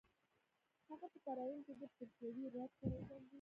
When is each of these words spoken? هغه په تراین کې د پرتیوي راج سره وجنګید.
هغه 0.89 1.07
په 1.13 1.17
تراین 1.25 1.59
کې 1.65 1.73
د 1.79 1.83
پرتیوي 1.95 2.45
راج 2.55 2.71
سره 2.79 2.93
وجنګید. 2.97 3.29